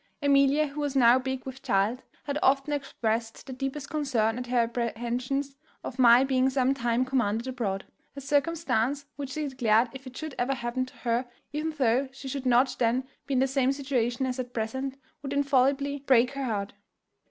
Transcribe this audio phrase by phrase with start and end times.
[0.23, 4.61] "Amelia, who was now big with child, had often expressed the deepest concern at her
[4.61, 7.85] apprehensions of my being some time commanded abroad;
[8.15, 12.27] a circumstance, which she declared if it should ever happen to her, even though she
[12.27, 16.45] should not then be in the same situation as at present, would infallibly break her
[16.45, 16.73] heart.